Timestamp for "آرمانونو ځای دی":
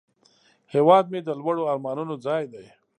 1.73-2.65